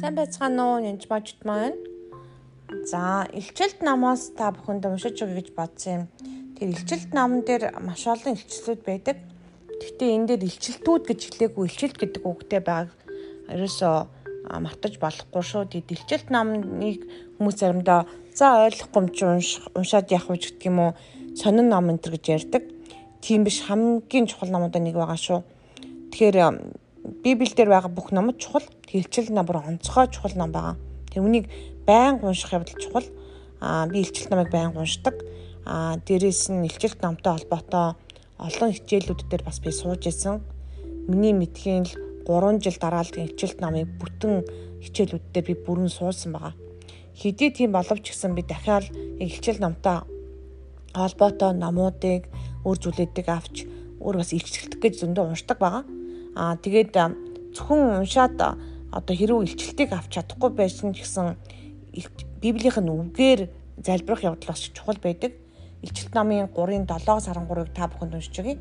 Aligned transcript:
Сайн 0.00 0.16
байцгаана 0.16 0.64
уу? 0.64 0.76
Янж 0.80 1.04
бажт 1.12 1.44
маань. 1.44 1.76
За, 2.88 3.28
илчилт 3.36 3.84
намаас 3.84 4.32
та 4.32 4.48
бүхэнд 4.48 4.88
уншиж 4.88 5.20
өгье 5.20 5.44
гэж 5.44 5.48
бодсон 5.52 5.92
юм. 5.92 6.04
Тэр 6.56 6.72
илчилт 6.72 7.12
намн 7.12 7.44
дээр 7.44 7.68
маш 7.84 8.08
олон 8.08 8.32
илчлэлүүд 8.32 8.80
байдаг. 8.80 9.20
Гэхдээ 9.68 10.14
энэ 10.16 10.28
дээр 10.32 10.48
илчилтүүд 10.48 11.04
гэж 11.04 11.20
хэлээгүй 11.20 11.64
илчилт 11.68 11.96
гэдэг 12.00 12.22
үгтэй 12.24 12.60
байгааг 12.64 12.96
ерөөсөө 13.52 13.96
мартаж 14.64 14.96
болохгүй 15.04 15.44
шүү. 15.44 15.68
Тэд 15.68 15.92
илчилт 15.92 16.32
намныг 16.32 17.04
хүмүүс 17.36 17.60
заримдаа 17.60 18.08
за 18.32 18.56
ойлгохгүй 18.72 19.04
юм 19.04 19.12
чи 19.12 19.60
уншаад 19.76 20.08
явах 20.08 20.32
гэж 20.32 20.42
гэдэг 20.56 20.64
юм 20.64 20.80
уу? 20.80 20.92
Сонин 21.36 21.68
нам 21.68 21.92
энэ 21.92 22.08
гэж 22.08 22.24
ярьдаг. 22.40 22.64
Тийм 23.20 23.44
биш 23.44 23.68
хамгийн 23.68 24.32
чухал 24.32 24.48
намуудаа 24.48 24.80
нэг 24.80 24.96
байгаа 24.96 25.20
шүү. 25.20 25.44
Тэгэхээр 26.08 26.36
Библиэл 27.20 27.52
дээр 27.52 27.68
байгаа 27.68 27.92
бүх 27.92 28.16
номод 28.16 28.40
чухал 28.40 28.64
хилчил 28.88 29.28
нам 29.28 29.44
бүр 29.44 29.60
онцгой 29.60 30.08
чухал 30.08 30.32
ном 30.40 30.56
байгаа. 30.56 30.80
Тэг 31.12 31.20
үнийг 31.20 31.52
байнга 31.84 32.24
унших 32.24 32.56
явдал 32.56 32.80
чухал. 32.80 33.04
Аа 33.60 33.84
би 33.92 34.00
илчилт 34.00 34.32
намыг 34.32 34.48
байнга 34.48 34.80
уншдаг. 34.80 35.20
Аа 35.68 36.00
дээрээс 36.00 36.48
нь 36.48 36.64
илчилт 36.64 36.96
намтай 37.04 37.36
холбоотой 37.36 38.00
олон 38.40 38.72
хичээлүүд 38.72 39.28
дээр 39.28 39.44
бас 39.44 39.60
би 39.60 39.68
сууж 39.68 40.00
исэн. 40.08 40.40
Миний 41.12 41.36
мэдхийн 41.36 41.84
л 41.84 41.92
3 42.24 42.56
жил 42.56 42.80
дараалал 42.80 43.20
илчилт 43.20 43.60
намыг 43.60 44.00
бүтэн 44.00 44.40
хичээлүүд 44.80 45.24
дээр 45.36 45.44
би 45.44 45.54
бүрэн 45.60 45.92
суусан 45.92 46.32
байгаа. 46.32 46.56
Хэдий 47.12 47.52
тийм 47.52 47.76
боловч 47.76 48.16
гэсэн 48.16 48.32
би 48.32 48.48
дахиад 48.48 48.88
илчил 49.20 49.60
намтай 49.60 50.08
холбоотой 50.96 51.52
намуудыг 51.52 52.32
өөр 52.64 52.78
зүйлүүдийг 52.80 53.28
авч 53.28 53.68
өөр 54.00 54.24
бас 54.24 54.32
илчилтэх 54.32 54.80
гэж 54.80 55.04
зөндөө 55.04 55.36
уншдаг 55.36 55.60
байгаа. 55.60 55.84
Аа 56.40 56.56
тэгээд 56.56 56.96
зөвхөн 57.52 58.00
уншаад 58.00 58.40
одоо 58.96 59.14
хэрүү 59.20 59.44
илчлэлтийг 59.44 59.92
авч 59.92 60.16
чадахгүй 60.16 60.50
байсан 60.56 60.96
гэсэн 60.96 61.36
Библийнх 62.40 62.80
нь 62.80 62.88
үгээр 62.88 63.40
залбирах 63.84 64.24
явдал 64.24 64.48
бас 64.48 64.64
чухал 64.72 64.96
байдаг. 64.96 65.36
Илчилт 65.84 66.16
намын 66.16 66.48
3-ын 66.48 66.88
7 66.88 67.20
сарын 67.20 67.44
3-ыг 67.44 67.76
та 67.76 67.92
бүхэнд 67.92 68.16
уншиж 68.16 68.40
өгье. 68.40 68.56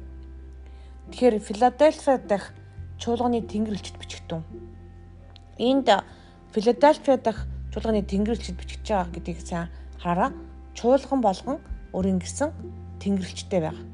Тэгэхээр 1.16 1.40
Филадельфия 1.40 2.18
дахь 2.20 2.52
чуулганы 3.00 3.48
тэнгэрлэгчд 3.48 3.96
бичгтэн. 3.96 4.44
Энд 5.56 5.88
Филадельфия 6.52 7.16
дахь 7.16 7.48
чуулганы 7.72 8.04
тэнгэрлэгчд 8.04 8.60
бичиж 8.60 8.84
байгаа 8.84 9.08
гэдгийг 9.16 9.40
сайн 9.40 9.72
хараараа. 10.04 10.36
Чуулган 10.76 11.24
болгон 11.24 11.58
өөрийн 11.96 12.20
гэсэн 12.20 12.52
тэнгэрлэгчтэй 13.00 13.60
байгаа. 13.64 13.88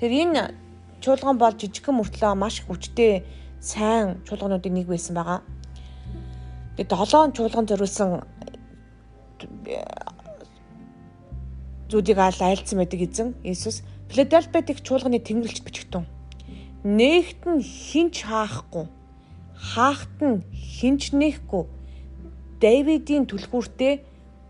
Тэр 0.00 0.12
энэ 0.16 0.69
чуулган 1.00 1.36
бол 1.40 1.54
жижигхэн 1.56 1.96
мөртлөө 1.96 2.34
маш 2.36 2.60
хүчтэй 2.64 3.24
сайн 3.60 4.20
чуулгануудын 4.26 4.74
нэг 4.74 4.86
байсан 4.88 5.14
байгаа. 5.16 5.40
Тэгээд 6.76 6.92
долоон 6.92 7.32
чуулган 7.32 7.66
зориулсан 7.68 8.24
зүйлийг 11.90 12.18
аль 12.18 12.40
айлцсан 12.40 12.78
байдаг 12.78 13.00
эзэн 13.00 13.28
Иесус 13.44 13.82
Филадельфиад 14.10 14.70
их 14.70 14.80
чуулганы 14.82 15.18
тэнгэрлэгч 15.20 15.62
бичгтэн. 15.64 16.04
Нээгт 16.84 17.42
нь 17.46 17.62
хинч 17.62 18.24
хаахгүй, 18.24 18.86
хаахт 19.54 20.18
нь 20.24 20.42
хинч 20.54 21.12
нэхгүй. 21.12 21.64
Давидын 22.60 23.24
түлхүүртээ 23.30 23.94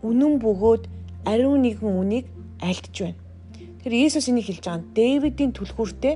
үнэн 0.07 0.33
бөгөөд 0.43 0.83
ариун 1.27 1.61
нэгэн 1.61 1.91
үнийг 2.01 2.25
альдж 2.61 2.95
байна. 3.03 3.19
Тэр 3.83 3.93
Иесус 3.93 4.29
энийг 4.29 4.47
хэлж 4.47 4.65
байгаа. 4.65 4.87
Давидын 4.95 5.51
түлхүүртээ 5.53 6.15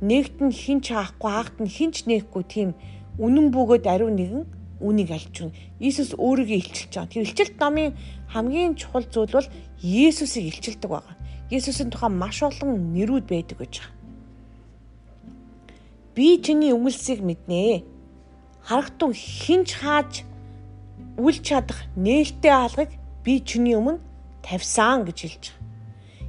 нэгт 0.00 0.38
нь 0.44 0.54
хин 0.54 0.78
ч 0.80 0.94
хаахгүй 0.94 1.30
хаахт 1.30 1.56
нь 1.62 1.70
хинч 1.70 2.06
нээхгүй 2.06 2.44
тийм 2.46 2.70
үнэн 3.18 3.50
бөгөөд 3.50 3.84
ариун 3.90 4.14
нэгэн 4.14 4.44
үнийг 4.80 5.10
альж 5.10 5.34
байна. 5.42 5.58
Иесус 5.82 6.14
өөрийгөө 6.14 6.58
илчилж 6.62 6.92
байгаа. 6.94 7.10
Тэр 7.10 7.26
илчилт 7.26 7.56
номын 7.58 7.94
хамгийн 8.30 8.78
чухал 8.78 9.06
зүйл 9.10 9.34
бол 9.34 9.48
Иесусыг 9.82 10.44
илчилдэг 10.46 10.90
байгаа. 10.90 11.14
Иесусийн 11.50 11.90
тухай 11.90 12.10
маш 12.10 12.42
олон 12.42 12.94
нэрүүд 12.94 13.26
байдаг 13.26 13.58
гэж 13.58 13.74
байгаа. 13.82 13.94
Би 16.14 16.38
чиний 16.42 16.72
үгэлсийг 16.74 17.22
мэднэ. 17.26 17.82
Харагтун 18.62 19.12
хинч 19.14 19.74
хааж 19.82 20.22
үл 21.18 21.38
чадах 21.42 21.82
нээлттэй 21.98 22.54
хаалгыг 22.54 22.90
би 23.24 23.42
чиний 23.42 23.74
өмнө 23.74 23.98
тавьсан 24.46 25.02
гэж 25.06 25.18
хэлж 25.26 25.44
байгаа. 25.50 25.66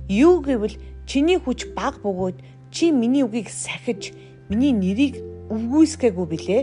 Юу 0.10 0.42
гэвэл 0.42 0.78
чиний 1.06 1.38
хүч 1.38 1.74
баг 1.78 2.02
бөгөөд 2.02 2.38
Чи 2.72 2.92
миний 2.92 3.26
үгийг 3.26 3.50
сахиж 3.50 4.14
миний 4.50 4.74
нэрийг 4.74 5.18
өвгүйсгээгүй 5.50 6.28
билээ. 6.30 6.62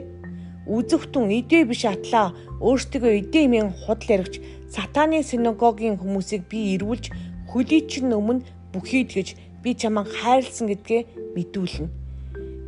Үзэгтэн 0.66 1.30
идэ 1.30 1.66
биш 1.66 1.82
атлаа 1.86 2.30
өөртөө 2.62 3.26
идэ 3.26 3.46
имийн 3.46 3.74
худал 3.74 4.22
яригч 4.22 4.38
сатаны 4.70 5.22
синагогийн 5.26 5.98
хүмүүсийг 5.98 6.46
би 6.50 6.78
ирүүлж 6.78 7.10
хөлийчин 7.50 8.14
өмнө 8.14 8.46
бүхийд 8.70 9.10
гэж 9.14 9.28
би 9.62 9.74
чамайг 9.74 10.10
хайрлсан 10.10 10.70
гэдгээ 10.70 11.02
мэдүүлнэ. 11.34 11.90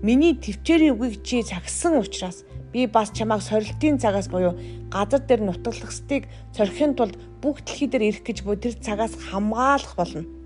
Миний 0.03 0.35
төвчээрийн 0.35 0.95
үгийг 0.95 1.23
чи 1.27 1.43
цагсан 1.43 1.99
учраас 2.03 2.43
би 2.71 2.87
бас 2.87 3.11
чамайг 3.11 3.43
сорилтын 3.43 3.99
цагаас 4.03 4.31
буюу 4.31 4.55
газар 4.91 5.23
дээр 5.23 5.43
нутаглагсдыг 5.47 6.27
сорхин 6.55 6.95
тулд 6.95 7.19
бүх 7.43 7.63
дэлхий 7.63 7.91
дээр 7.91 8.15
ирэх 8.15 8.23
гэж 8.27 8.39
буй 8.47 8.57
тэр 8.59 8.75
цагаас 8.79 9.15
хамгаалах 9.19 9.95
болно 9.99 10.38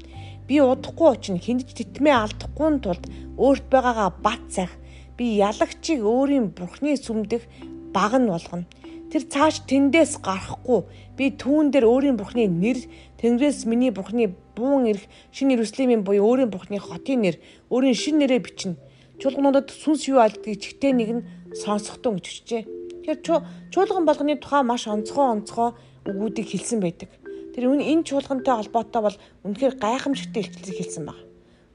Би 0.52 0.60
удахгүй 0.60 1.16
очно 1.16 1.40
хиндэж 1.40 1.72
титмээ 1.72 2.12
алдахгүй 2.12 2.84
тулд 2.84 3.04
өөрт 3.40 3.72
байгаагаа 3.72 4.12
бат 4.20 4.42
цах 4.52 4.68
би 5.16 5.40
ялагчийг 5.40 6.04
өөрийн 6.04 6.52
бурхны 6.52 6.92
сүмдэх 7.00 7.48
баг 7.96 8.12
нь 8.20 8.28
болгоно. 8.28 8.68
Тэр 9.08 9.24
цааш 9.32 9.64
тэндээс 9.64 10.20
гарахгүй 10.20 10.84
би 11.16 11.32
түүн 11.40 11.72
дээр 11.72 11.88
өөрийн 11.88 12.20
бурхны 12.20 12.52
нэр 12.52 12.84
тэнгэрээс 13.16 13.64
миний 13.64 13.96
бурхны 13.96 14.36
буун 14.52 14.92
ирэх 14.92 15.08
шинэ 15.32 15.56
Иерусалимын 15.56 16.04
буюу 16.04 16.20
өөрийн 16.28 16.52
бурхны 16.52 16.76
хотын 16.76 17.24
нэр 17.24 17.40
өөрийн 17.72 17.96
шин 17.96 18.20
нэрээ 18.20 18.44
бичнэ. 18.44 18.76
Чуулгануудад 19.24 19.72
сүнс 19.72 20.04
юу 20.12 20.20
алдгийг 20.20 20.60
чигтээ 20.60 20.92
нэг 20.92 21.08
нь 21.16 21.26
сонсохдоо 21.56 22.20
гэж 22.20 22.28
хүчжээ. 22.28 22.62
Тэгэхээр 23.08 23.72
чуулган 23.72 24.04
болгоны 24.04 24.36
тухай 24.36 24.60
маш 24.68 24.84
онцгой 24.84 25.32
онцгой 25.32 25.72
үгүүдийг 26.04 26.44
хэлсэн 26.52 26.84
байдаг. 26.84 27.08
Тэр 27.52 27.68
энэ 27.68 28.04
чуулгантай 28.08 28.54
холбоотой 28.56 29.02
бол 29.02 29.16
үнэхээр 29.44 29.74
гайхамшигтай 29.76 30.42
илчлэлийг 30.42 30.78
хэлсэн 30.80 31.04
баг. 31.04 31.20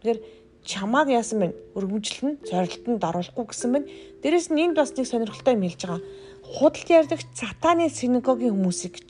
Тэгэхээр 0.02 0.20
чамааг 0.66 1.08
яасан 1.14 1.40
бэ? 1.40 1.48
Өргөмжлөн, 1.78 2.44
цорилтонд 2.44 3.04
оруулахгүй 3.06 3.46
гэсэн 3.48 3.70
байна. 3.72 3.88
Дээрэс 4.22 4.50
нь 4.52 4.62
энд 4.66 4.76
бас 4.76 4.92
нэг 4.98 5.08
сонирхолтой 5.08 5.54
юм 5.54 5.64
хэлж 5.64 5.82
байгаа. 5.86 6.02
Худалд 6.44 6.90
ярьдаг 6.90 7.22
сатаны 7.38 7.88
синагогийн 7.94 8.58
хүмүүсийг 8.58 8.94
гэж. 8.98 9.10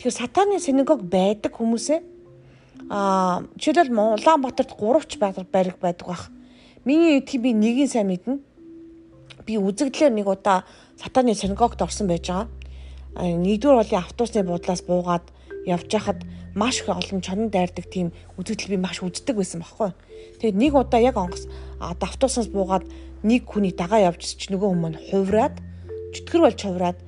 Тэгэхээр 0.00 0.18
сатаны 0.18 0.58
синагог 0.58 1.00
байдаг 1.06 1.52
хүмүүсээ 1.54 2.00
аа 2.90 3.46
жишээлбэл 3.58 4.20
Улаанбаатарт 4.20 4.76
3ч 4.76 5.18
байраг 5.18 5.78
байдаг 5.80 6.06
бах. 6.06 6.30
Миний 6.84 7.18
эдгийг 7.18 7.42
би 7.42 7.50
нэгийг 7.52 7.90
сайн 7.90 8.08
мэднэ. 8.08 8.38
Би 9.46 9.58
үзэгдлэр 9.58 10.12
нэг 10.12 10.26
удаа 10.28 10.64
сатаны 11.00 11.34
синагогт 11.34 11.82
орсон 11.82 12.06
байж 12.06 12.28
байгаа. 12.28 12.48
Нэгдүгээр 13.16 13.80
болын 13.80 14.02
автобусны 14.04 14.44
буудлаас 14.44 14.82
буугаад 14.84 15.24
явж 15.66 15.90
хахад 15.90 16.22
маш 16.54 16.80
их 16.80 16.88
олон 16.88 17.20
чонон 17.20 17.50
дайрдаг 17.50 17.86
тийм 17.90 18.14
үзэгдэл 18.38 18.74
би 18.74 18.78
маш 18.78 19.02
үздэг 19.02 19.36
байсан 19.36 19.60
байхгүй. 19.60 19.92
Тэгээд 20.40 20.56
нэг 20.56 20.72
удаа 20.74 21.00
яг 21.02 21.16
онгос 21.18 21.50
автобусаас 21.82 22.48
буугаад 22.48 22.86
нэг 23.26 23.44
хүний 23.44 23.74
дагаа 23.74 24.14
явж 24.14 24.22
чи 24.38 24.48
нөгөө 24.54 24.70
хүмүүс 24.70 24.96
хувраад 25.10 25.58
чөтгөр 26.14 26.40
болж 26.46 26.60
хувраад 26.62 26.98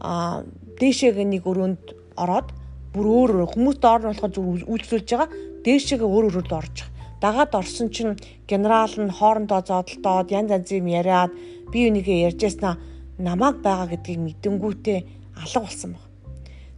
а 0.00 0.44
дээшээгээ 0.80 1.26
нэг 1.26 1.42
өрөөнд 1.44 1.84
ороод 2.16 2.48
бүр 2.94 3.06
өөр 3.10 3.30
өөр 3.42 3.50
хүмүүс 3.52 3.76
доор 3.82 4.00
нь 4.06 4.10
болохоор 4.14 4.32
зүг 4.32 4.46
үйлчлүүлж 4.70 5.08
байгаа 5.10 5.28
дээшээгээ 5.66 6.08
өөр 6.14 6.24
өөрөд 6.30 6.52
орж. 6.54 6.76
Дагаад 7.18 7.52
орсон 7.56 7.88
чинь 7.90 8.14
генерал 8.46 8.94
нь 8.94 9.10
хоорондоо 9.10 9.60
зодолдоод 9.66 10.28
янз 10.30 10.50
янз 10.54 10.68
юм 10.70 10.86
яриад 10.86 11.32
би 11.72 11.88
үнийгээ 11.88 12.30
ярьжсна 12.30 12.78
намааг 13.18 13.64
байгаа 13.64 13.90
гэдгийг 13.90 14.20
мэдэнгүүтээ 14.22 14.98
алга 15.42 15.60
болсон 15.64 15.90
баг. 15.96 16.04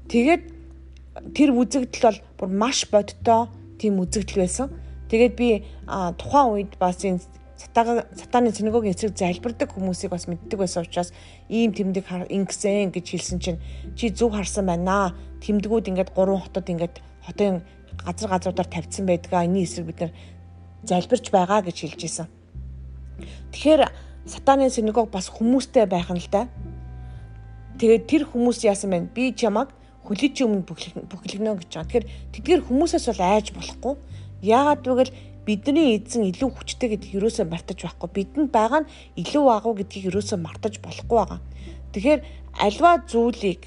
Тэгээд 0.09 0.56
тэр 1.35 1.53
үзэгдэл 1.57 2.05
бол 2.05 2.21
бүр 2.39 2.51
маш 2.51 2.85
бодтой 2.91 3.49
тийм 3.81 4.01
үзэгдэл 4.01 4.43
байсан. 4.43 4.69
Тэгээд 5.09 5.35
би 5.37 5.65
тухайн 5.89 6.49
үед 6.53 6.73
бас 6.79 7.01
энэ 7.05 7.23
сатаны 7.57 8.53
синагогийн 8.53 8.93
эсрэг 8.93 9.17
залбирдаг 9.17 9.73
хүмүүсийг 9.73 10.11
бас 10.13 10.29
мэддэг 10.29 10.59
байсан 10.61 10.85
учраас 10.85 11.13
ийм 11.49 11.73
тэмдэг 11.73 12.05
ингэсэн 12.29 12.93
гэж 12.93 13.07
хэлсэн 13.07 13.39
чинь 13.41 13.61
чи 13.97 14.11
зүг 14.11 14.37
харсан 14.37 14.67
байна. 14.67 15.15
Тэмдгүүд 15.41 15.89
ингээд 15.89 16.13
гурван 16.13 16.43
хотод 16.43 16.69
ингээд 16.69 17.01
хотын 17.25 17.63
газар 18.05 18.29
газруудаар 18.31 18.69
тавьсан 18.69 19.07
байдгаа. 19.07 19.45
Эний 19.45 19.65
эсрэг 19.65 19.87
бид 19.87 20.01
нар 20.01 20.13
залбирч 20.85 21.31
байгаа 21.31 21.63
гэж 21.63 21.77
хэлж 21.81 22.01
исэн. 22.05 22.29
Тэгэхээр 23.53 23.89
сатаны 24.27 24.69
синагог 24.71 25.09
бас 25.11 25.31
хүмүүстэй 25.33 25.87
байх 25.87 26.11
нь 26.11 26.21
л 26.21 26.29
да. 26.29 26.49
Тэгээд 27.81 28.05
тэр 28.05 28.23
хүмүүс 28.29 28.65
яасан 28.69 28.91
бэ? 28.91 28.99
Би 29.15 29.33
чамаг 29.33 29.73
хүлээж 30.07 30.37
өмнө 30.47 30.65
бүхлэгнө 30.65 31.59
гэж 31.59 31.71
байгаа. 31.75 31.91
Тэгэхээр 31.91 32.07
тэдгээр 32.33 32.63
хүмүүсээс 32.71 33.07
бол 33.11 33.23
айж 33.27 33.47
болохгүй. 33.53 33.95
Яагаад 34.47 34.83
гэвэл 34.87 35.13
бидний 35.47 35.99
эзэн 35.99 36.31
илүү 36.31 36.51
хүчтэй 36.55 36.89
гэдгийг 36.95 37.19
юусоо 37.19 37.47
мартаж 37.47 37.79
байхгүй. 37.83 38.09
Бидэнд 38.15 38.51
байгаа 38.55 38.81
нь 38.87 38.91
илүү 39.19 39.45
агуу 39.51 39.75
гэдгийг 39.79 40.15
юусоо 40.15 40.39
мартаж 40.39 40.79
болохгүй 40.79 41.17
байгаа. 41.19 41.41
Тэгэхээр 41.91 42.21
альва 42.55 42.91
зүйлийг 43.11 43.63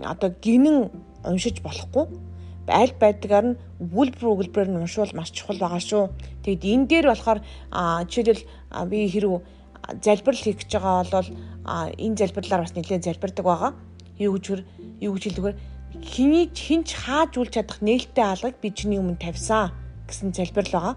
одоо 0.00 0.30
гинэн 0.40 0.88
уншиж 1.24 1.60
болохгүй 1.60 2.04
аль 2.68 2.94
байдгаар 2.94 3.46
нь 3.52 3.58
үлбэр 3.80 4.30
өгүүлбэрээр 4.32 4.70
нь 4.70 4.80
уншвал 4.80 5.10
маш 5.14 5.34
чухал 5.34 5.58
байгаа 5.58 5.82
шүү. 5.82 6.04
Тэгэд 6.46 6.62
энэ 6.62 6.86
дээр 6.86 7.06
болохоор 7.10 7.40
жишээлбэл 8.06 8.46
би 8.86 8.98
хэрэг 9.10 9.34
залбирал 10.02 10.42
хийх 10.42 10.58
гэж 10.62 10.70
байгаа 10.78 11.04
бол 11.10 11.28
энэ 11.98 12.18
залбирлаар 12.22 12.62
бас 12.62 12.74
нэлээд 12.74 13.02
залбирдаг 13.04 13.44
байгаа. 13.44 13.72
Юу 14.18 14.38
гэж 14.38 14.62
юу 15.02 15.12
гэж 15.18 15.22
хэлдэгвэр 15.26 15.56
хиний 16.00 16.48
хинч 16.48 16.96
хааж 16.96 17.36
үл 17.36 17.52
чадах 17.52 17.84
нээлттэй 17.84 18.24
алгыг 18.24 18.56
би 18.62 18.72
чиний 18.72 18.96
өмнө 18.96 19.20
тавьсан 19.20 19.76
гэсэн 20.08 20.32
залбирал 20.32 20.72
байгаа. 20.72 20.96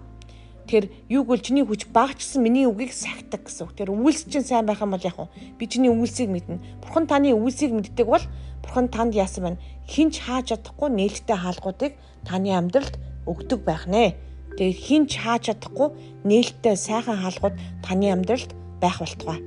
Тэгэхээр 0.66 0.86
юуг 1.14 1.26
бол 1.30 1.38
чиний 1.38 1.62
хүч 1.62 1.86
багчсан 1.92 2.42
миний 2.42 2.66
үгийг 2.66 2.90
сахидаг 2.90 3.46
гэсэн 3.46 3.70
үг. 3.70 3.76
Тэр 3.76 3.94
үйлс 3.94 4.26
чинь 4.26 4.42
сайн 4.42 4.66
байх 4.66 4.82
юм 4.82 4.90
бол 4.96 5.04
яг 5.04 5.14
уу 5.20 5.30
би 5.58 5.64
чиний 5.68 5.92
үйлсийг 5.92 6.26
мэднэ. 6.26 6.82
Бурхан 6.82 7.06
таны 7.06 7.30
үйлсийг 7.36 7.70
мэддэг 7.70 8.06
бол 8.06 8.24
бурхан 8.66 8.90
танд 8.90 9.14
яасан 9.14 9.54
байна? 9.54 9.62
Хинч 9.86 10.26
хааж 10.26 10.50
чадахгүй 10.50 10.90
нээлттэй 10.90 11.38
хаалгуудыг 11.38 11.92
таны 12.26 12.50
амьдралд 12.50 12.98
өгдөг 13.30 13.60
байх 13.62 13.86
нэ. 13.86 14.18
Тэгээ 14.58 14.74
хинч 14.74 15.10
хааж 15.22 15.54
чадахгүй 15.54 15.94
нээлттэй 16.26 16.74
сайхан 16.74 17.22
хаалгууд 17.22 17.54
таны 17.86 18.10
амьдралд 18.10 18.50
байх 18.82 18.98
болтугай. 18.98 19.38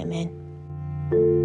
Амен. 0.00 1.43